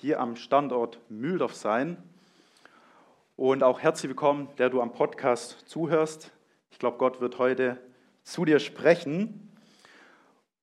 [0.00, 1.98] hier am Standort Mühldorf sein.
[3.36, 6.32] Und auch herzlich willkommen, der du am Podcast zuhörst.
[6.70, 7.78] Ich glaube, Gott wird heute
[8.22, 9.50] zu dir sprechen.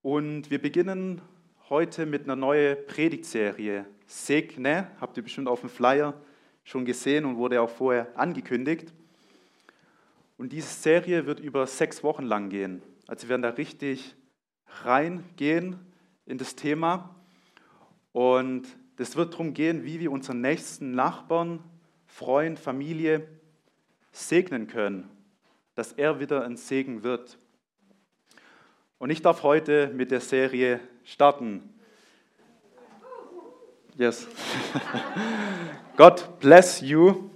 [0.02, 1.22] Und wir beginnen
[1.70, 3.86] heute mit einer neuen Predigtserie.
[4.08, 6.16] Segne, habt ihr bestimmt auf dem Flyer
[6.64, 8.92] schon gesehen und wurde auch vorher angekündigt.
[10.40, 12.82] Und diese Serie wird über sechs Wochen lang gehen.
[13.06, 14.16] Also wir werden da richtig
[14.84, 15.80] reingehen
[16.26, 17.14] in das Thema.
[18.14, 18.68] Und
[18.98, 21.64] das wird darum gehen, wie wir unseren nächsten Nachbarn,
[22.08, 23.28] Freund, Familie
[24.12, 25.10] segnen können,
[25.76, 27.38] dass er wieder ein Segen wird.
[28.98, 31.62] Und ich darf heute mit der Serie starten.
[33.96, 34.28] Yes.
[35.98, 37.30] God bless you.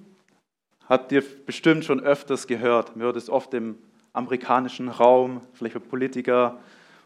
[0.89, 2.95] Habt ihr bestimmt schon öfters gehört.
[2.95, 3.78] Man hört es oft im
[4.14, 6.59] amerikanischen Raum, vielleicht für Politiker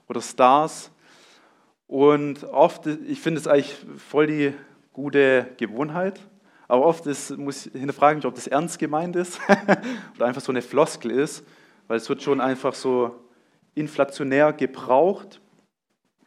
[0.08, 0.92] oder Stars.
[1.88, 4.54] Und oft, ich finde es eigentlich voll die
[4.94, 6.20] gute Gewohnheit,
[6.68, 9.40] aber oft ist, muss ich hinterfragen, ob das ernst gemeint ist
[10.16, 11.46] oder einfach so eine Floskel ist,
[11.88, 13.16] weil es wird schon einfach so
[13.76, 15.42] inflationär gebraucht,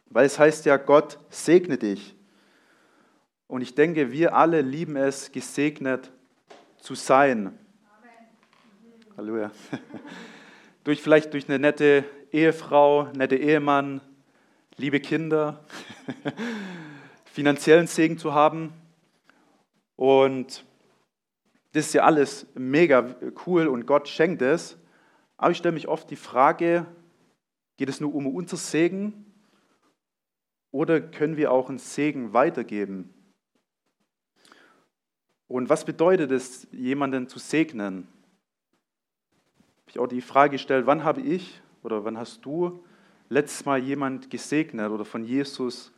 [0.09, 2.15] weil es heißt ja, Gott segne dich.
[3.47, 6.11] Und ich denke, wir alle lieben es, gesegnet
[6.77, 7.47] zu sein.
[7.47, 9.17] Amen.
[9.17, 9.51] Halleluja.
[10.83, 14.01] durch, vielleicht durch eine nette Ehefrau, nette Ehemann,
[14.79, 15.63] liebe Kinder,
[17.25, 18.73] finanziellen Segen zu haben.
[19.95, 20.65] Und
[21.73, 24.77] das ist ja alles mega cool und Gott schenkt es.
[25.37, 26.87] Aber ich stelle mich oft die Frage,
[27.79, 29.25] Geht es nur um unser Segen
[30.69, 33.13] oder können wir auch einen Segen weitergeben?
[35.47, 38.05] Und was bedeutet es, jemanden zu segnen?
[39.87, 42.83] Ich habe auch die Frage gestellt, wann habe ich oder wann hast du
[43.29, 45.91] letztes Mal jemand gesegnet oder von Jesus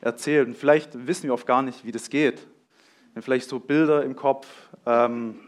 [0.00, 0.48] erzählt?
[0.48, 2.46] Und vielleicht wissen wir oft gar nicht, wie das geht.
[3.14, 4.46] Haben vielleicht so Bilder im Kopf,
[4.86, 5.38] ähm,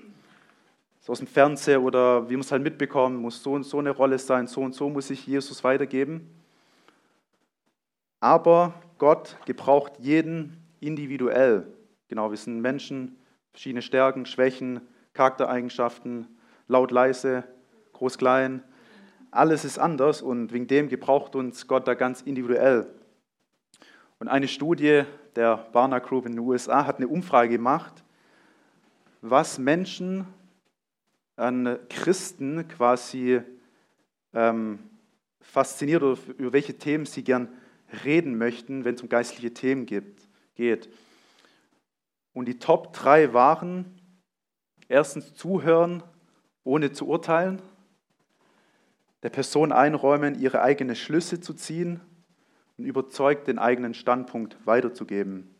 [1.00, 3.90] so aus dem Fernseher oder wie man es halt mitbekommt, muss so und so eine
[3.90, 6.30] Rolle sein, so und so muss ich Jesus weitergeben.
[8.20, 11.66] Aber Gott gebraucht jeden individuell.
[12.06, 13.16] Genau, wir sind Menschen,
[13.50, 14.80] verschiedene Stärken, Schwächen,
[15.12, 16.28] Charaktereigenschaften,
[16.68, 17.44] laut, leise,
[17.94, 18.62] groß, klein.
[19.32, 22.86] Alles ist anders und wegen dem gebraucht uns Gott da ganz individuell.
[24.18, 25.04] Und eine Studie
[25.34, 28.04] der Barna Group in den USA hat eine Umfrage gemacht,
[29.22, 30.26] was Menschen
[31.36, 33.40] an Christen quasi
[34.34, 34.80] ähm,
[35.40, 37.48] fasziniert oder über welche Themen sie gern
[38.04, 40.90] reden möchten, wenn es um geistliche Themen gibt, geht.
[42.34, 43.98] Und die Top 3 waren
[44.88, 46.02] erstens zuhören,
[46.64, 47.62] ohne zu urteilen,
[49.22, 52.00] der Person einräumen, ihre eigenen Schlüsse zu ziehen
[52.76, 55.54] und überzeugt den eigenen Standpunkt weiterzugeben.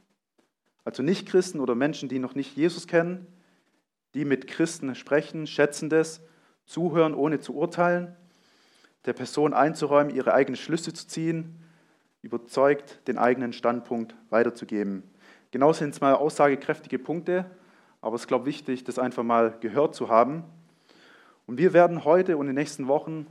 [0.84, 3.26] Also nicht Christen oder Menschen, die noch nicht Jesus kennen,
[4.14, 6.22] die mit Christen sprechen, schätzen das,
[6.66, 8.16] zuhören ohne zu urteilen,
[9.04, 11.58] der Person einzuräumen, ihre eigenen Schlüsse zu ziehen,
[12.20, 15.02] überzeugt, den eigenen Standpunkt weiterzugeben.
[15.50, 17.44] Genau sind es mal aussagekräftige Punkte,
[18.00, 20.44] aber es ist, glaube ich, wichtig, das einfach mal gehört zu haben.
[21.46, 23.26] Und wir werden heute und in den nächsten Wochen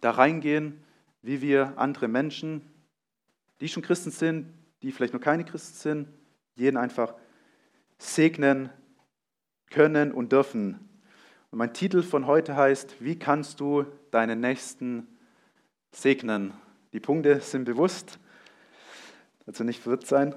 [0.00, 0.82] da reingehen,
[1.22, 2.62] wie wir andere Menschen,
[3.60, 6.08] die schon Christen sind, die vielleicht noch keine Christen sind,
[6.54, 7.14] jeden einfach
[7.98, 8.70] segnen,
[9.70, 10.88] können und dürfen.
[11.50, 15.06] Und mein Titel von heute heißt, wie kannst du deinen Nächsten
[15.92, 16.52] segnen?
[16.92, 18.18] Die Punkte sind bewusst,
[19.46, 20.34] also nicht verwirrt sein.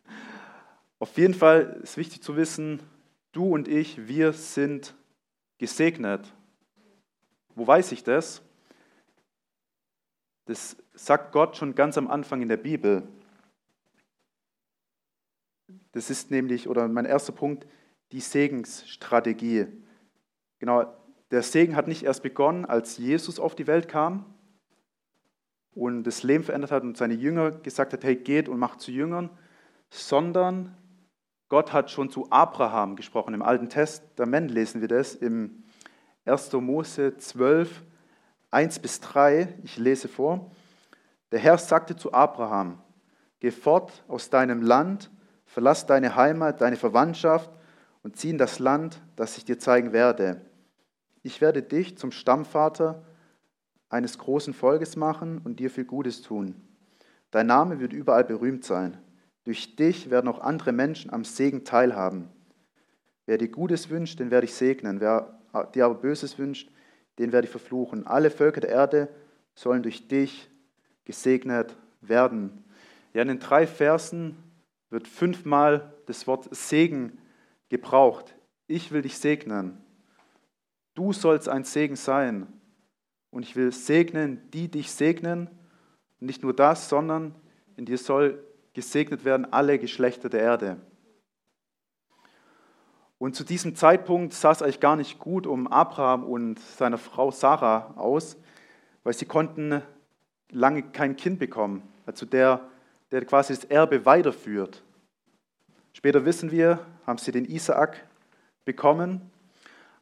[0.98, 2.80] Auf jeden Fall ist wichtig zu wissen,
[3.32, 4.94] du und ich, wir sind
[5.58, 6.32] gesegnet.
[7.54, 8.42] Wo weiß ich das?
[10.46, 13.08] Das sagt Gott schon ganz am Anfang in der Bibel.
[15.92, 17.66] Das ist nämlich, oder mein erster Punkt,
[18.12, 19.66] die Segensstrategie.
[20.58, 20.92] Genau,
[21.30, 24.24] der Segen hat nicht erst begonnen, als Jesus auf die Welt kam
[25.72, 28.92] und das Leben verändert hat und seine Jünger gesagt hat, hey, geht und macht zu
[28.92, 29.30] Jüngern,
[29.90, 30.76] sondern
[31.48, 33.34] Gott hat schon zu Abraham gesprochen.
[33.34, 35.64] Im Alten Testament lesen wir das im
[36.24, 36.52] 1.
[36.54, 37.82] Mose 12,
[38.54, 39.54] 1 bis 3.
[39.64, 40.50] Ich lese vor.
[41.32, 42.78] Der Herr sagte zu Abraham,
[43.40, 45.10] geh fort aus deinem Land
[45.54, 47.48] verlass deine Heimat, deine Verwandtschaft
[48.02, 50.40] und zieh in das Land, das ich dir zeigen werde.
[51.22, 53.04] Ich werde dich zum Stammvater
[53.88, 56.56] eines großen Volkes machen und dir viel Gutes tun.
[57.30, 58.98] Dein Name wird überall berühmt sein.
[59.44, 62.28] Durch dich werden auch andere Menschen am Segen teilhaben.
[63.26, 65.00] Wer dir Gutes wünscht, den werde ich segnen.
[65.00, 65.38] Wer
[65.74, 66.70] dir aber Böses wünscht,
[67.18, 68.06] den werde ich verfluchen.
[68.06, 69.08] Alle Völker der Erde
[69.54, 70.50] sollen durch dich
[71.04, 72.64] gesegnet werden.
[73.12, 74.36] Ja, in den drei Versen
[74.90, 77.18] wird fünfmal das Wort Segen
[77.68, 78.34] gebraucht.
[78.66, 79.78] Ich will dich segnen.
[80.94, 82.46] Du sollst ein Segen sein.
[83.30, 85.48] Und ich will segnen, die dich segnen.
[86.20, 87.34] Und nicht nur das, sondern
[87.76, 90.76] in dir soll gesegnet werden alle Geschlechter der Erde.
[93.24, 97.30] Und zu diesem Zeitpunkt sah es eigentlich gar nicht gut um Abraham und seine Frau
[97.30, 98.36] Sarah aus,
[99.02, 99.80] weil sie konnten
[100.50, 101.82] lange kein Kind bekommen.
[102.04, 102.68] Also der,
[103.12, 104.82] der quasi das Erbe weiterführt.
[105.94, 108.06] Später wissen wir, haben sie den Isaak
[108.66, 109.22] bekommen.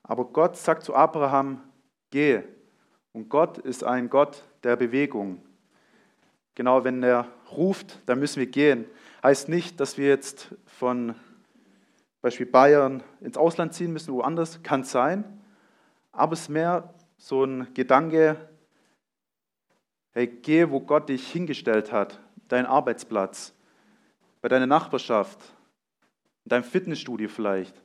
[0.03, 1.63] Aber Gott sagt zu Abraham,
[2.11, 2.43] geh.
[3.13, 5.41] Und Gott ist ein Gott der Bewegung.
[6.57, 8.85] Genau, wenn er ruft, dann müssen wir gehen.
[9.23, 11.15] Heißt nicht, dass wir jetzt von
[12.23, 15.43] Beispiel Bayern ins Ausland ziehen müssen, woanders, kann sein.
[16.13, 18.37] Aber es ist mehr so ein Gedanke,
[20.13, 23.55] hey, geh, wo Gott dich hingestellt hat, dein Arbeitsplatz,
[24.41, 25.39] bei deiner Nachbarschaft,
[26.45, 27.83] in deinem Fitnessstudio vielleicht.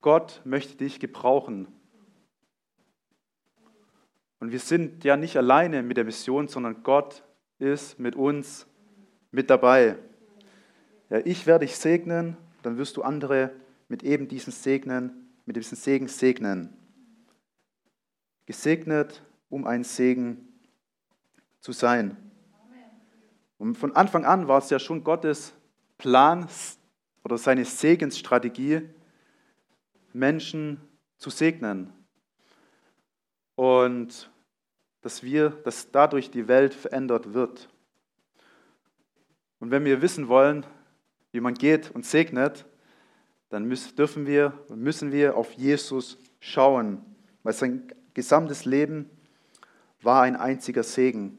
[0.00, 1.68] Gott möchte dich gebrauchen.
[4.40, 7.24] Und wir sind ja nicht alleine mit der Mission, sondern Gott
[7.58, 8.66] ist mit uns
[9.30, 9.96] mit dabei.
[11.10, 13.52] Ja, ich werde dich segnen, dann wirst du andere
[13.88, 16.76] mit eben diesem Segnen, mit diesem Segen segnen.
[18.46, 20.48] Gesegnet, um ein Segen
[21.60, 22.16] zu sein.
[23.58, 25.54] Und von Anfang an war es ja schon Gottes
[25.98, 26.48] Plan
[27.22, 28.88] oder seine Segensstrategie,
[30.12, 30.80] Menschen
[31.16, 31.92] zu segnen.
[33.54, 34.30] Und
[35.02, 37.68] dass wir, dass dadurch die Welt verändert wird.
[39.60, 40.66] Und wenn wir wissen wollen,
[41.32, 42.64] wie man geht und segnet,
[43.48, 47.04] dann müssen, dürfen wir, müssen wir auf Jesus schauen,
[47.42, 49.10] weil sein gesamtes Leben
[50.00, 51.38] war ein einziger Segen.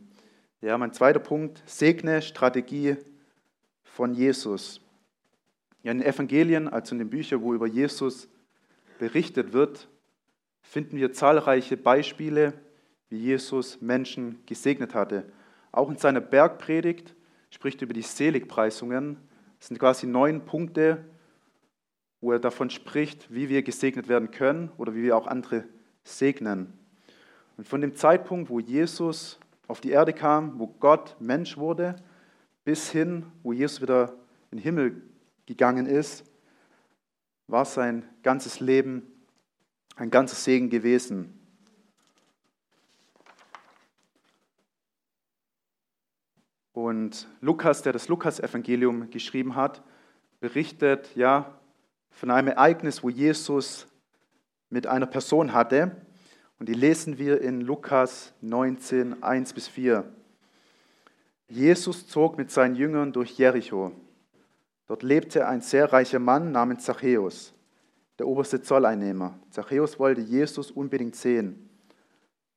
[0.62, 2.98] Ja, mein zweiter Punkt, segne Strategie
[3.84, 4.82] von Jesus.
[5.84, 8.30] Ja, in den Evangelien, also in den Büchern, wo über Jesus
[8.98, 9.90] berichtet wird,
[10.62, 12.54] finden wir zahlreiche Beispiele,
[13.10, 15.26] wie Jesus Menschen gesegnet hatte.
[15.72, 17.14] Auch in seiner Bergpredigt
[17.50, 19.18] spricht er über die Seligpreisungen.
[19.64, 21.06] Das sind quasi neun Punkte,
[22.20, 25.64] wo er davon spricht, wie wir gesegnet werden können oder wie wir auch andere
[26.04, 26.74] segnen.
[27.56, 29.40] Und von dem Zeitpunkt, wo Jesus
[29.70, 31.96] auf die Erde kam, wo Gott Mensch wurde,
[32.66, 34.14] bis hin, wo Jesus wieder
[34.52, 35.02] in den Himmel
[35.46, 36.26] gegangen ist,
[37.48, 39.04] war sein ganzes Leben
[39.96, 41.40] ein ganzer Segen gewesen.
[46.74, 49.84] Und Lukas, der das Lukas-Evangelium geschrieben hat,
[50.40, 51.58] berichtet ja
[52.10, 53.88] von einem Ereignis, wo Jesus
[54.70, 55.96] mit einer Person hatte.
[56.60, 60.04] Und die lesen wir in Lukas 19, 1 bis 4.
[61.48, 63.92] Jesus zog mit seinen Jüngern durch Jericho.
[64.88, 67.54] Dort lebte ein sehr reicher Mann namens Zachäus,
[68.18, 69.38] der oberste Zolleinnehmer.
[69.52, 71.70] Zachäus wollte Jesus unbedingt sehen,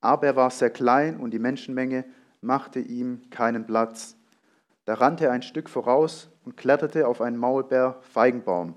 [0.00, 2.04] aber er war sehr klein und die Menschenmenge
[2.46, 4.16] machte ihm keinen Platz.
[4.84, 8.74] Da rannte er ein Stück voraus und kletterte auf einen Maulbeer-Feigenbaum,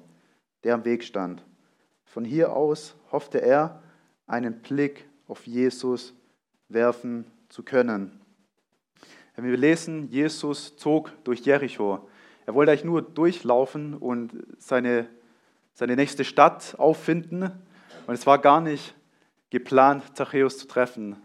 [0.63, 1.45] der am Weg stand.
[2.03, 3.81] Von hier aus hoffte er,
[4.25, 6.13] einen Blick auf Jesus
[6.67, 8.19] werfen zu können.
[9.35, 12.09] Wir lesen, Jesus zog durch Jericho.
[12.45, 15.07] Er wollte eigentlich nur durchlaufen und seine,
[15.73, 17.43] seine nächste Stadt auffinden.
[18.05, 18.95] Und es war gar nicht
[19.49, 21.15] geplant, Zachäus zu treffen.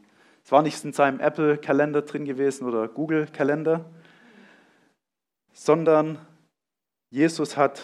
[0.44, 3.90] Es war nicht in seinem Apple-Kalender drin gewesen oder Google-Kalender,
[5.52, 6.18] sondern
[7.10, 7.82] Jesus hat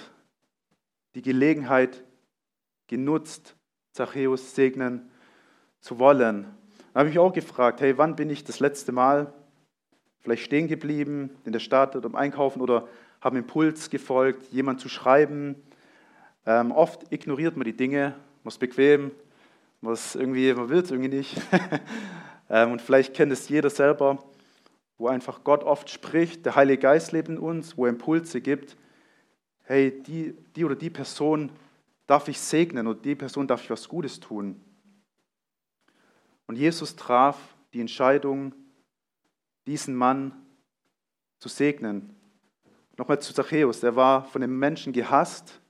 [1.14, 2.04] die Gelegenheit
[2.86, 3.56] genutzt,
[3.92, 5.10] Zachäus segnen
[5.80, 6.46] zu wollen.
[6.92, 9.32] Da habe ich mich auch gefragt, hey, wann bin ich das letzte Mal
[10.20, 12.86] vielleicht stehen geblieben in der Stadt oder im Einkaufen oder
[13.22, 15.56] habe Impuls gefolgt, jemand zu schreiben.
[16.46, 18.14] Ähm, oft ignoriert man die Dinge,
[18.44, 19.12] was bequem,
[19.80, 21.40] was irgendwie, man will es irgendwie nicht.
[22.50, 24.22] ähm, und vielleicht kennt es jeder selber,
[24.98, 28.76] wo einfach Gott oft spricht, der Heilige Geist lebt in uns, wo er Impulse gibt.
[29.62, 31.50] Hey, die, die oder die Person
[32.06, 34.60] darf ich segnen oder die Person darf ich was Gutes tun.
[36.46, 37.38] Und Jesus traf
[37.72, 38.52] die Entscheidung,
[39.66, 40.32] diesen Mann
[41.38, 42.16] zu segnen.
[42.96, 45.60] Nochmal zu Zachäus, der war von den Menschen gehasst,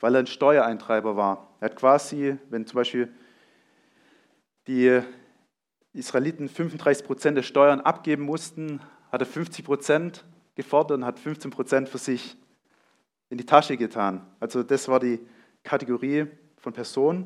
[0.00, 1.54] weil er ein Steuereintreiber war.
[1.60, 3.14] Er hat quasi, wenn zum Beispiel
[4.66, 5.02] die
[5.92, 8.80] Israeliten 35 Prozent der Steuern abgeben mussten,
[9.10, 12.36] hat er 50 Prozent gefordert und hat 15 Prozent für sich
[13.28, 14.26] in die Tasche getan.
[14.40, 15.20] Also das war die
[15.62, 17.24] Kategorie von Personen.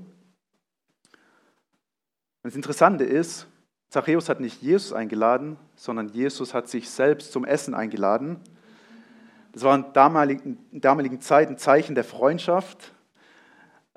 [2.43, 3.47] Und das Interessante ist,
[3.89, 8.41] Zachäus hat nicht Jesus eingeladen, sondern Jesus hat sich selbst zum Essen eingeladen.
[9.53, 12.93] Das war in damaligen, in damaligen Zeit ein Zeichen der Freundschaft.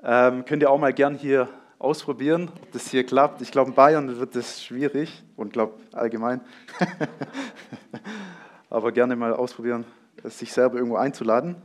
[0.02, 1.48] Ähm, könnt ihr auch mal gern hier
[1.80, 3.40] ausprobieren, ob das hier klappt.
[3.40, 6.42] Ich glaube, in Bayern wird das schwierig und glaube allgemein.
[8.70, 9.84] Aber gerne mal ausprobieren,
[10.24, 11.56] sich selber irgendwo einzuladen.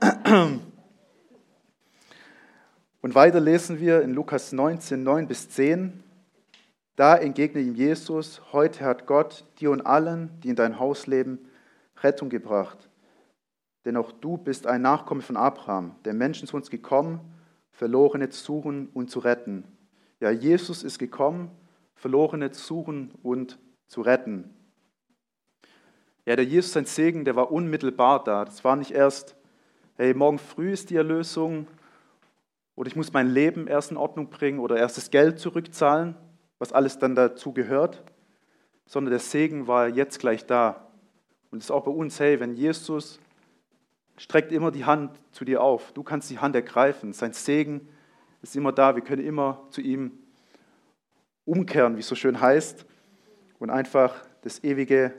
[3.02, 6.02] Und weiter lesen wir in Lukas 19, 9 bis 10.
[6.96, 11.38] Da entgegnet ihm Jesus, heute hat Gott dir und allen, die in dein Haus leben,
[12.02, 12.90] Rettung gebracht.
[13.86, 17.20] Denn auch du bist ein Nachkomme von Abraham, der Menschen zu uns gekommen,
[17.72, 19.64] Verlorene zu suchen und zu retten.
[20.20, 21.50] Ja, Jesus ist gekommen,
[21.94, 24.54] Verlorene zu suchen und zu retten.
[26.26, 28.44] Ja, der Jesus, sein Segen, der war unmittelbar da.
[28.44, 29.36] Das war nicht erst,
[29.96, 31.66] hey, morgen früh ist die Erlösung
[32.74, 36.14] oder ich muss mein Leben erst in Ordnung bringen oder erst das Geld zurückzahlen,
[36.58, 38.02] was alles dann dazu gehört,
[38.86, 40.90] sondern der Segen war jetzt gleich da.
[41.50, 43.20] Und es ist auch bei uns, hey, wenn Jesus
[44.20, 47.88] streckt immer die Hand zu dir auf, du kannst die Hand ergreifen, sein Segen
[48.42, 50.12] ist immer da, wir können immer zu ihm
[51.46, 52.84] umkehren, wie es so schön heißt,
[53.58, 55.14] und einfach das ewige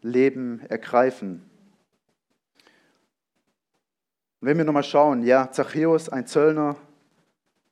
[0.00, 1.48] Leben ergreifen.
[4.40, 6.74] Und wenn wir nochmal schauen, ja, Zachäus, ein Zöllner,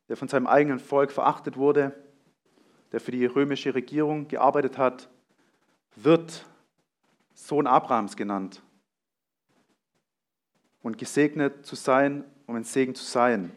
[0.09, 1.93] der von seinem eigenen Volk verachtet wurde,
[2.93, 5.09] der für die römische Regierung gearbeitet hat,
[5.97, 6.47] wird
[7.35, 8.63] Sohn Abrahams genannt.
[10.83, 13.53] Und gesegnet zu sein, um ein Segen zu sein.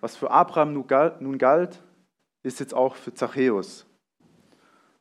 [0.00, 1.82] Was für Abraham nun galt,
[2.42, 3.86] ist jetzt auch für Zachäus.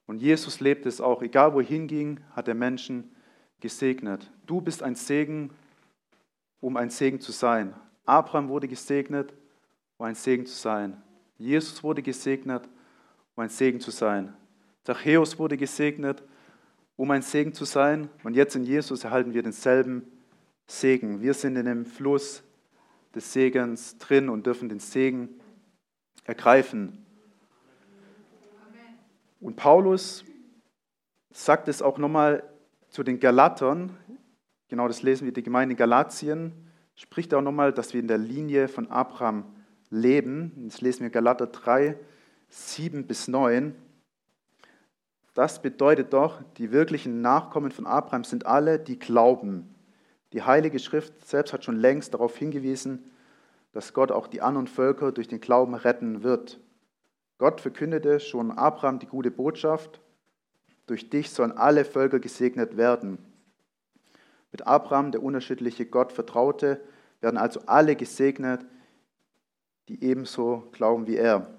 [0.08, 1.22] Und Jesus lebt es auch.
[1.22, 3.16] Egal wo er hinging, hat er Menschen
[3.60, 4.32] gesegnet.
[4.46, 5.52] Du bist ein Segen,
[6.60, 7.76] um ein Segen zu sein.
[8.06, 9.34] Abraham wurde gesegnet,
[9.98, 11.02] um ein Segen zu sein.
[11.38, 12.68] Jesus wurde gesegnet,
[13.36, 14.34] um ein Segen zu sein.
[14.84, 16.24] Zachäus wurde gesegnet,
[16.98, 18.10] um ein Segen zu sein.
[18.24, 20.12] Und jetzt in Jesus erhalten wir denselben
[20.66, 21.22] Segen.
[21.22, 22.44] Wir sind in dem Fluss
[23.16, 25.30] des Segens drin und dürfen den Segen
[26.26, 27.06] ergreifen.
[29.40, 30.26] Und Paulus
[31.32, 32.44] sagt es auch nochmal
[32.90, 33.96] zu den Galatern,
[34.68, 36.52] genau das lesen wir, die Gemeinde in Galatien,
[36.96, 39.46] spricht auch nochmal, dass wir in der Linie von Abraham
[39.90, 40.52] leben.
[40.66, 41.98] Das lesen wir Galater 3,
[42.50, 43.76] 7 bis 9.
[45.38, 49.76] Das bedeutet doch, die wirklichen Nachkommen von Abraham sind alle, die glauben.
[50.34, 53.12] Die Heilige Schrift selbst hat schon längst darauf hingewiesen,
[53.72, 56.60] dass Gott auch die anderen Völker durch den Glauben retten wird.
[57.38, 60.02] Gott verkündete schon Abraham die gute Botschaft,
[60.88, 63.20] durch dich sollen alle Völker gesegnet werden.
[64.52, 66.82] Mit Abraham, der unterschiedliche Gott vertraute,
[67.22, 68.66] werden also alle gesegnet,
[69.88, 71.54] die ebenso glauben wie er.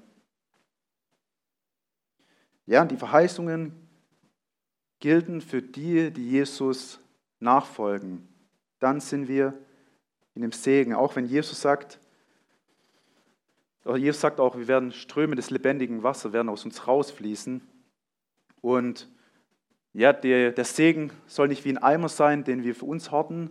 [2.68, 3.72] Ja, die Verheißungen
[5.00, 7.00] gelten für die, die Jesus
[7.40, 8.28] nachfolgen.
[8.78, 9.54] Dann sind wir
[10.34, 10.92] in dem Segen.
[10.92, 11.98] Auch wenn Jesus sagt,
[13.96, 17.62] Jesus sagt auch, wir werden Ströme des lebendigen Wassers werden aus uns rausfließen.
[18.60, 19.08] Und
[19.94, 23.48] ja, der, der Segen soll nicht wie ein Eimer sein, den wir für uns horten,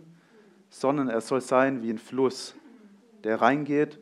[0.70, 2.54] sondern er soll sein wie ein Fluss,
[3.24, 3.98] der reingeht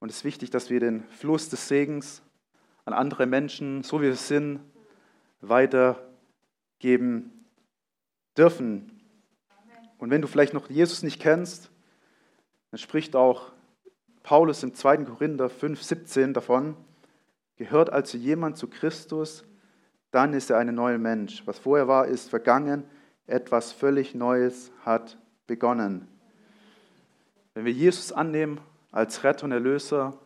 [0.00, 2.22] und es ist wichtig, dass wir den Fluss des Segens
[2.88, 4.60] an andere Menschen, so wie wir sind,
[5.42, 7.44] weitergeben
[8.36, 9.02] dürfen.
[9.98, 11.70] Und wenn du vielleicht noch Jesus nicht kennst,
[12.70, 13.52] dann spricht auch
[14.22, 15.04] Paulus im 2.
[15.04, 16.76] Korinther 5, 17 davon,
[17.56, 19.44] gehört also jemand zu Christus,
[20.10, 21.46] dann ist er ein neuer Mensch.
[21.46, 22.84] Was vorher war, ist vergangen,
[23.26, 26.08] etwas völlig Neues hat begonnen.
[27.52, 30.18] Wenn wir Jesus annehmen als Retter und Erlöser,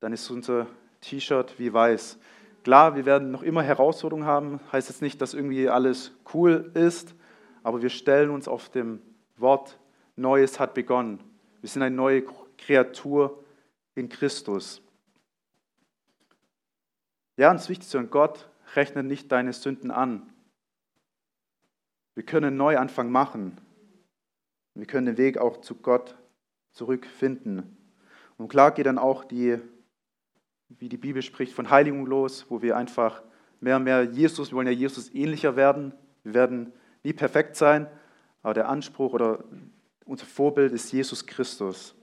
[0.00, 0.66] dann ist unser
[1.02, 2.18] T-Shirt wie weiß.
[2.64, 7.14] Klar, wir werden noch immer Herausforderungen haben, heißt jetzt nicht, dass irgendwie alles cool ist,
[7.62, 9.02] aber wir stellen uns auf dem
[9.36, 9.78] Wort
[10.16, 11.20] Neues hat begonnen.
[11.60, 12.24] Wir sind eine neue
[12.58, 13.44] Kreatur
[13.94, 14.82] in Christus.
[17.36, 20.32] Ja, und es ist wichtig zu Gott rechnet nicht deine Sünden an.
[22.14, 23.58] Wir können einen Neuanfang machen.
[24.74, 26.16] Wir können den Weg auch zu Gott
[26.72, 27.76] zurückfinden.
[28.38, 29.58] Und klar geht dann auch die,
[30.78, 33.22] wie die Bibel spricht, von Heiligung los, wo wir einfach
[33.60, 35.92] mehr und mehr Jesus, wir wollen ja Jesus ähnlicher werden,
[36.24, 37.88] Wir werden nie perfekt sein,
[38.42, 39.44] aber der Anspruch oder
[40.04, 41.94] unser Vorbild ist Jesus Christus.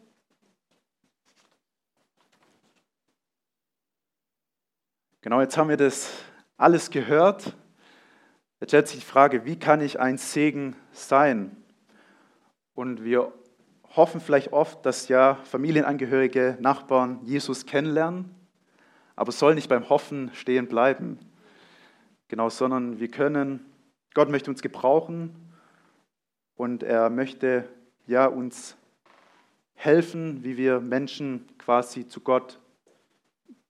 [5.21, 6.11] Genau, jetzt haben wir das
[6.57, 7.55] alles gehört.
[8.59, 11.55] Jetzt stellt sich die Frage, wie kann ich ein Segen sein?
[12.73, 13.33] Und wir
[13.95, 18.33] hoffen vielleicht oft, dass ja Familienangehörige, Nachbarn Jesus kennenlernen,
[19.19, 21.19] aber soll nicht beim Hoffen stehen bleiben.
[22.29, 23.65] Genau, sondern wir können,
[24.13, 25.35] Gott möchte uns gebrauchen
[26.55, 27.67] und er möchte
[28.07, 28.77] ja uns
[29.73, 32.61] helfen, wie wir Menschen quasi zu Gott,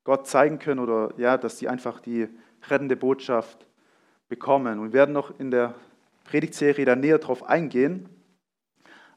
[0.03, 2.27] Gott zeigen können oder ja, dass sie einfach die
[2.69, 3.65] rettende Botschaft
[4.27, 4.77] bekommen.
[4.77, 5.73] Und wir werden noch in der
[6.25, 8.07] Predigtserie da näher drauf eingehen.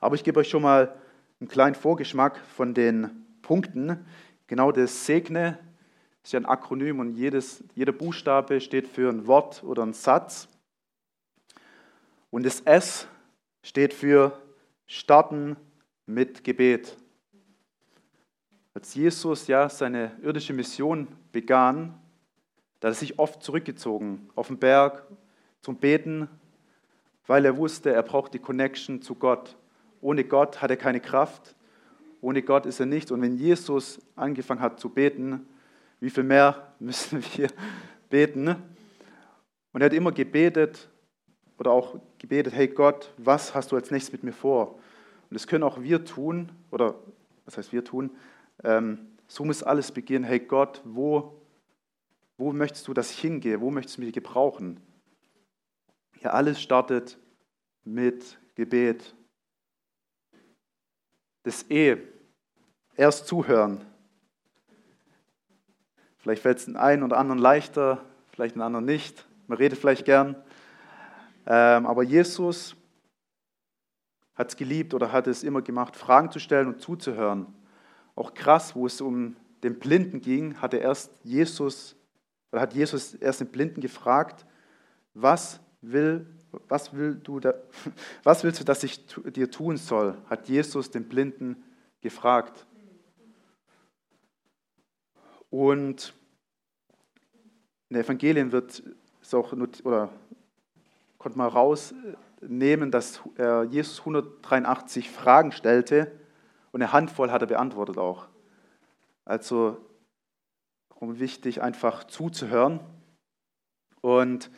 [0.01, 0.97] Aber ich gebe euch schon mal
[1.41, 4.07] einen kleinen Vorgeschmack von den Punkten.
[4.47, 5.59] Genau das Segne
[6.23, 10.49] ist ja ein Akronym und jedes, jeder Buchstabe steht für ein Wort oder einen Satz.
[12.31, 13.09] Und das S
[13.63, 14.41] steht für
[14.87, 15.57] starten
[16.07, 16.97] mit Gebet.
[18.75, 21.99] Als Jesus ja seine irdische Mission begann,
[22.81, 25.07] da hat er sich oft zurückgezogen auf den Berg
[25.61, 26.29] zum Beten,
[27.27, 29.57] weil er wusste, er braucht die Connection zu Gott.
[30.01, 31.55] Ohne Gott hat er keine Kraft.
[32.21, 33.11] Ohne Gott ist er nichts.
[33.11, 35.47] Und wenn Jesus angefangen hat zu beten,
[36.03, 37.49] wie viel mehr müssen wir
[38.11, 38.49] beten?
[39.73, 40.91] Und er hat immer gebetet
[41.59, 44.75] oder auch gebetet, hey Gott, was hast du als nächstes mit mir vor?
[44.75, 46.97] Und das können auch wir tun, oder
[47.45, 48.11] was heißt wir tun?
[48.65, 50.25] Ähm, so muss alles beginnen.
[50.25, 51.41] Hey Gott, wo,
[52.37, 53.61] wo möchtest du, dass ich hingehe?
[53.61, 54.81] Wo möchtest du mich gebrauchen?
[56.21, 57.17] Ja, alles startet
[57.85, 59.15] mit Gebet.
[61.45, 61.97] Das E,
[62.97, 63.92] erst zuhören.
[66.23, 68.01] Vielleicht fällt es den einen oder anderen leichter,
[68.31, 69.27] vielleicht den anderen nicht.
[69.49, 70.37] Man redet vielleicht gern.
[71.47, 72.77] Ähm, aber Jesus
[74.37, 77.47] hat es geliebt oder hat es immer gemacht, Fragen zu stellen und zuzuhören.
[78.15, 81.97] Auch krass, wo es um den Blinden ging, hat er erst Jesus,
[82.53, 84.47] oder hat Jesus erst den Blinden gefragt,
[85.15, 86.27] was will,
[86.69, 87.55] was, will du da,
[88.23, 90.17] was willst du, dass ich dir tun soll?
[90.31, 91.65] Hat Jesus den Blinden
[92.01, 92.65] gefragt.
[95.53, 96.15] Und
[97.91, 98.83] in den Evangelien wird
[99.21, 99.53] es auch,
[99.85, 100.09] oder
[101.19, 103.21] konnte man rausnehmen, dass
[103.69, 106.11] Jesus 183 Fragen stellte
[106.73, 108.29] und eine Handvoll hat er beantwortet auch.
[109.27, 109.77] Also
[110.89, 112.81] darum wichtig, einfach zuzuhören.
[114.01, 114.51] Und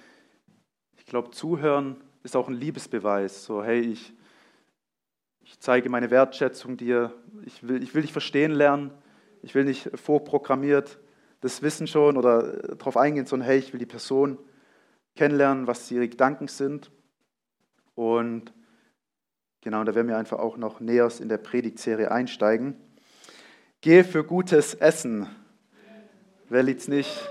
[0.97, 3.45] ich glaube, zuhören ist auch ein Liebesbeweis.
[3.45, 4.15] So, hey, ich,
[5.41, 7.13] ich zeige meine Wertschätzung dir.
[7.47, 8.93] Ich will, ich will dich verstehen lernen.
[9.45, 10.99] Ich will nicht vorprogrammiert
[11.43, 14.39] das Wissen schon oder darauf eingehen, sondern hey, ich will die Person
[15.15, 16.91] kennenlernen, was ihre Gedanken sind.
[17.95, 18.55] Und
[19.61, 22.75] genau, da werden wir einfach auch noch näher in der Predigtserie einsteigen.
[23.83, 25.29] Gehe für gutes Essen.
[26.49, 27.29] Wer liebt nicht?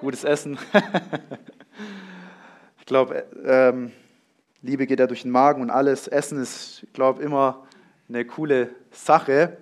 [0.00, 0.58] Gutes Essen.
[2.78, 3.90] ich glaube, ähm,
[4.60, 6.08] Liebe geht ja durch den Magen und alles.
[6.08, 7.66] Essen ist, ich glaube, immer
[8.10, 9.56] eine coole Sache.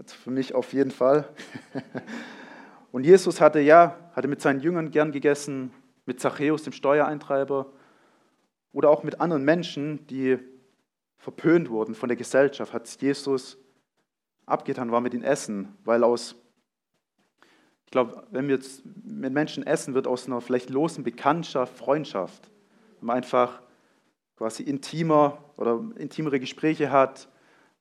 [0.00, 1.28] Also für mich auf jeden Fall.
[2.90, 5.74] Und Jesus hatte ja, hatte mit seinen Jüngern gern gegessen,
[6.06, 7.70] mit Zachäus, dem Steuereintreiber,
[8.72, 10.38] oder auch mit anderen Menschen, die
[11.18, 13.58] verpönt wurden von der Gesellschaft, hat Jesus
[14.46, 16.34] abgetan, war mit ihnen essen, weil aus,
[17.84, 22.50] ich glaube, wenn wir jetzt mit Menschen essen, wird aus einer vielleicht losen Bekanntschaft Freundschaft.
[23.00, 23.60] Wenn man einfach
[24.36, 27.28] quasi intimer oder intimere Gespräche hat,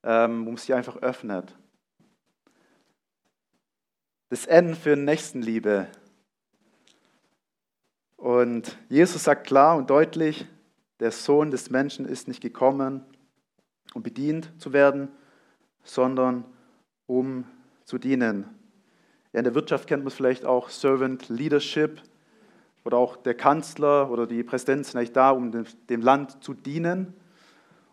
[0.03, 1.55] ähm, wo man sich einfach öffnet.
[4.31, 5.87] Das N für Nächstenliebe
[8.15, 10.45] und Jesus sagt klar und deutlich,
[10.99, 13.03] der Sohn des Menschen ist nicht gekommen,
[13.95, 15.07] um bedient zu werden,
[15.83, 16.45] sondern
[17.07, 17.43] um
[17.85, 18.45] zu dienen.
[19.33, 21.99] Ja, in der Wirtschaft kennt man es vielleicht auch Servant Leadership
[22.85, 27.15] oder auch der Kanzler oder die Präsident sind eigentlich da, um dem Land zu dienen.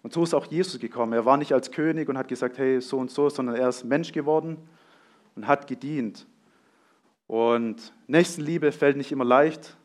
[0.03, 1.15] Und so ist auch Jesus gekommen.
[1.15, 3.85] Er war nicht als König und hat gesagt, hey, so und so, sondern er ist
[3.85, 4.59] Mensch geworden
[5.37, 6.27] und hat gedient.
[7.27, 9.77] Und Nächstenliebe fällt nicht immer leicht,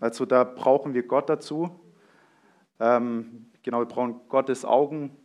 [0.00, 1.78] also da brauchen wir Gott dazu.
[2.78, 5.16] Ähm, genau, wir brauchen Gottes Augen,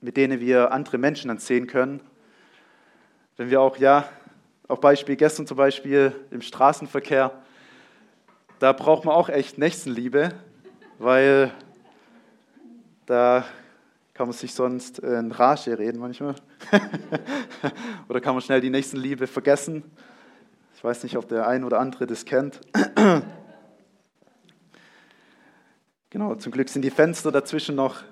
[0.00, 2.02] mit denen wir andere Menschen dann sehen können.
[3.36, 4.08] Wenn wir auch, ja,
[4.68, 7.32] auch Beispiel gestern zum Beispiel im Straßenverkehr,
[8.58, 10.32] da braucht man auch echt Nächstenliebe,
[10.98, 11.52] weil
[13.06, 13.44] da
[14.16, 16.36] kann man sich sonst in Rage reden manchmal.
[18.08, 19.84] oder kann man schnell die Nächstenliebe vergessen.
[20.74, 22.60] Ich weiß nicht, ob der ein oder andere das kennt.
[26.08, 28.02] Genau, zum Glück sind die Fenster dazwischen noch.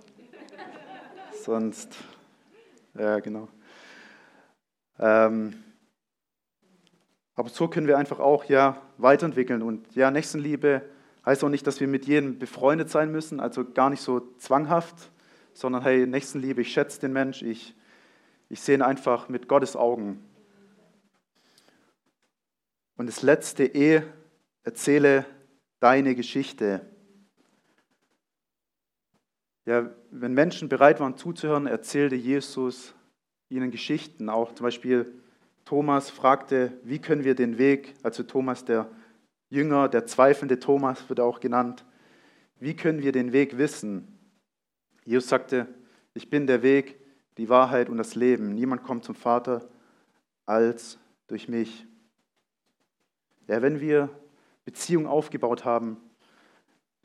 [1.43, 1.95] Sonst,
[2.99, 3.49] ja, genau.
[4.99, 5.55] Ähm,
[7.35, 9.63] aber so können wir einfach auch ja weiterentwickeln.
[9.63, 10.83] Und ja, Nächstenliebe
[11.25, 15.11] heißt auch nicht, dass wir mit jedem befreundet sein müssen, also gar nicht so zwanghaft,
[15.55, 17.75] sondern hey, Nächstenliebe, ich schätze den Mensch, ich,
[18.51, 20.23] ich sehe ihn einfach mit Gottes Augen.
[22.97, 24.03] Und das letzte E,
[24.63, 25.25] erzähle
[25.81, 26.81] deine Geschichte.
[29.65, 32.95] Ja, wenn Menschen bereit waren zuzuhören, erzählte Jesus
[33.49, 34.29] ihnen Geschichten.
[34.29, 35.13] Auch zum Beispiel
[35.65, 38.89] Thomas fragte, wie können wir den Weg, also Thomas der
[39.49, 41.85] Jünger, der zweifelnde Thomas wird auch genannt,
[42.61, 44.14] wie können wir den Weg wissen?
[45.05, 45.69] Jesus sagte,
[46.15, 46.99] ich bin der Weg,
[47.37, 48.55] die Wahrheit und das Leben.
[48.55, 49.69] Niemand kommt zum Vater
[50.47, 51.87] als durch mich.
[53.47, 54.09] Ja, wenn wir
[54.65, 55.99] Beziehungen aufgebaut haben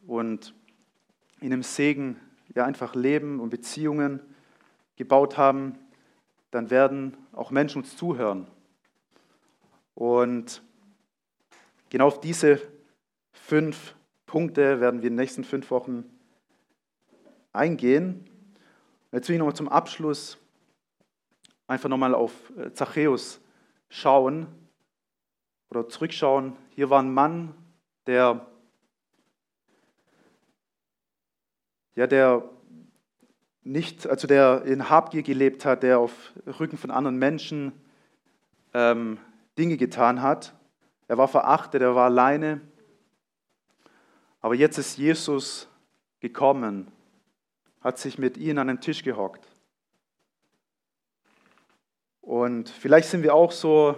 [0.07, 0.53] und
[1.41, 2.17] in einem Segen
[2.55, 4.21] ja einfach Leben und Beziehungen
[4.95, 5.77] gebaut haben,
[6.51, 8.47] dann werden auch Menschen uns zuhören.
[9.93, 10.63] Und
[11.89, 12.61] genau auf diese
[13.31, 16.05] fünf Punkte werden wir in den nächsten fünf Wochen
[17.53, 18.25] eingehen.
[19.11, 20.37] Jetzt will ich nochmal zum Abschluss
[21.67, 23.41] einfach nochmal auf äh, Zachäus
[23.89, 24.47] schauen
[25.69, 26.55] oder zurückschauen.
[26.69, 27.53] Hier war ein Mann,
[28.07, 28.45] der,
[31.95, 32.49] ja, der
[33.63, 37.73] nicht, also der in Habgier gelebt hat, der auf Rücken von anderen Menschen
[38.73, 39.19] ähm,
[39.57, 40.55] Dinge getan hat.
[41.07, 42.61] Er war verachtet, er war alleine.
[44.41, 45.67] Aber jetzt ist Jesus
[46.19, 46.91] gekommen,
[47.81, 49.47] hat sich mit ihnen an den Tisch gehockt.
[52.21, 53.95] Und vielleicht sind wir auch so,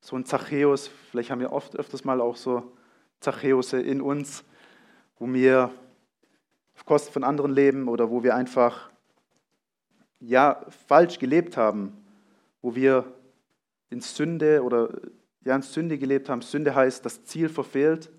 [0.00, 2.72] so ein Zachäus, vielleicht haben wir oft öfters mal auch so
[3.20, 4.44] Zachäuse in uns,
[5.18, 5.72] wo wir
[6.76, 8.90] auf Kosten von anderen leben oder wo wir einfach
[10.20, 11.96] ja falsch gelebt haben,
[12.62, 13.04] wo wir
[13.90, 14.90] in Sünde oder
[15.44, 16.42] ja in Sünde gelebt haben.
[16.42, 18.10] Sünde heißt das Ziel verfehlt,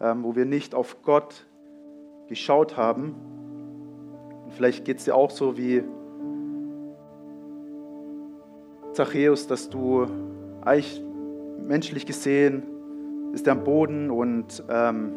[0.00, 1.46] ähm, wo wir nicht auf Gott
[2.28, 3.35] geschaut haben.
[4.56, 5.82] Vielleicht geht es dir auch so wie
[8.94, 10.06] Zachäus, dass du
[10.64, 11.02] eigentlich
[11.62, 12.62] menschlich gesehen
[13.34, 15.12] ist er am Boden und ähm,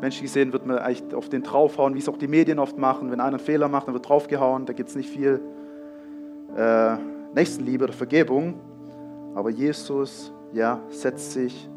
[0.00, 3.10] menschlich gesehen wird man eigentlich auf den draufhauen, wie es auch die Medien oft machen.
[3.10, 5.40] Wenn einer einen Fehler macht, dann wird draufgehauen, da gibt es nicht viel
[6.56, 6.96] äh,
[7.34, 8.54] Nächstenliebe oder Vergebung.
[9.34, 11.68] Aber Jesus, ja, setzt sich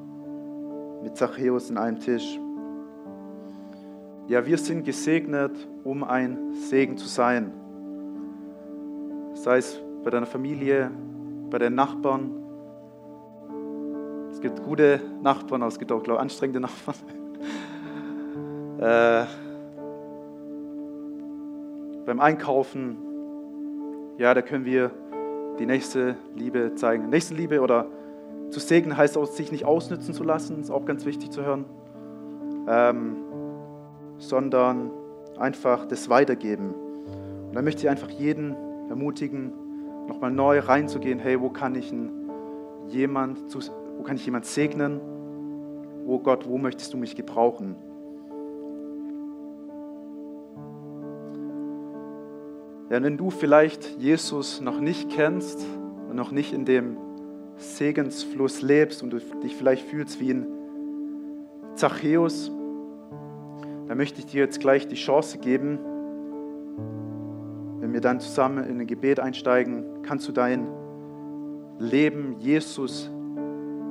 [1.01, 2.39] mit Zachäus in einen Tisch.
[4.29, 5.51] Ja, wir sind gesegnet,
[5.83, 7.51] um ein Segen zu sein.
[9.33, 10.91] Sei es bei deiner Familie,
[11.49, 12.29] bei den Nachbarn.
[14.31, 16.95] Es gibt gute Nachbarn, aber es gibt auch, glaube ich, anstrengende Nachbarn.
[18.79, 19.25] äh,
[22.05, 22.97] beim Einkaufen,
[24.19, 24.91] ja, da können wir
[25.57, 27.09] die nächste Liebe zeigen.
[27.09, 27.87] Nächste Liebe oder
[28.51, 31.65] zu segnen heißt auch, sich nicht ausnützen zu lassen, ist auch ganz wichtig zu hören,
[32.67, 33.28] ähm,
[34.19, 34.91] sondern
[35.37, 36.73] einfach das Weitergeben.
[37.47, 38.55] Und da möchte ich einfach jeden
[38.89, 39.51] ermutigen,
[40.07, 41.91] nochmal neu reinzugehen, hey, wo kann ich
[42.87, 43.39] jemand,
[43.97, 44.99] wo kann ich jemand segnen?
[46.05, 47.75] Wo Gott, wo möchtest du mich gebrauchen?
[52.89, 55.63] Ja, wenn du vielleicht Jesus noch nicht kennst
[56.09, 56.97] und noch nicht in dem
[57.57, 60.47] Segensfluss lebst und du dich vielleicht fühlst wie ein
[61.75, 62.51] Zachäus,
[63.89, 65.79] dann möchte ich dir jetzt gleich die Chance geben,
[67.79, 70.67] wenn wir dann zusammen in ein Gebet einsteigen, kannst du dein
[71.79, 73.09] Leben Jesus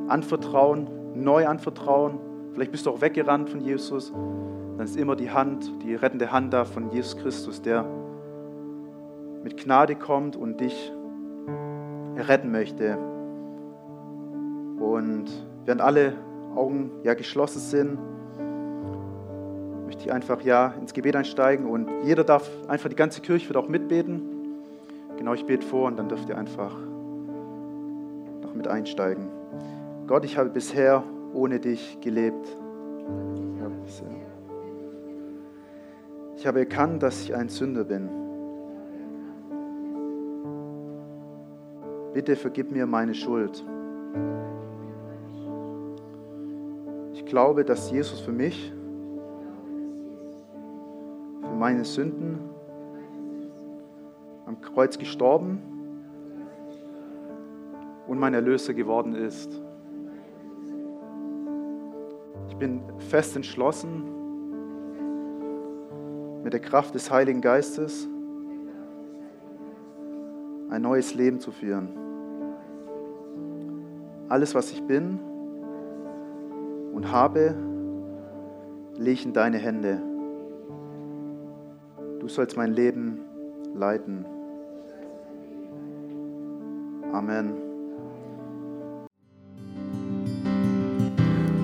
[0.07, 2.21] anvertrauen, neu anvertrauen.
[2.53, 4.13] Vielleicht bist du auch weggerannt von Jesus.
[4.13, 7.85] Dann ist immer die Hand, die rettende Hand da von Jesus Christus, der
[9.43, 10.93] mit Gnade kommt und dich
[12.17, 12.97] retten möchte.
[14.79, 15.25] Und
[15.65, 16.13] während alle
[16.55, 17.99] Augen ja geschlossen sind,
[19.89, 23.57] möchte ich einfach ja ins Gebet einsteigen und jeder darf einfach, die ganze Kirche wird
[23.57, 24.21] auch mitbeten.
[25.17, 26.77] Genau, ich bete vor und dann dürft ihr einfach
[28.43, 29.29] noch mit einsteigen.
[30.07, 32.55] Gott, ich habe bisher ohne dich gelebt.
[36.37, 38.11] Ich habe erkannt, dass ich ein Sünder bin.
[42.13, 43.65] Bitte vergib mir meine Schuld.
[47.15, 48.75] Ich glaube, dass Jesus für mich,
[51.69, 52.39] meine Sünden
[54.47, 55.61] am Kreuz gestorben
[58.07, 59.51] und mein Erlöser geworden ist.
[62.49, 64.03] Ich bin fest entschlossen,
[66.43, 68.09] mit der Kraft des Heiligen Geistes
[70.71, 71.91] ein neues Leben zu führen.
[74.31, 75.19] Alles, was ich bin
[76.95, 77.55] und habe,
[78.97, 80.08] lege ich in deine Hände.
[82.29, 83.21] Du sollst mein Leben
[83.75, 84.27] leiten.
[87.11, 87.55] Amen.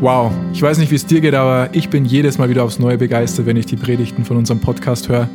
[0.00, 2.78] Wow, ich weiß nicht, wie es dir geht, aber ich bin jedes Mal wieder aufs
[2.78, 5.28] Neue begeistert, wenn ich die Predigten von unserem Podcast höre.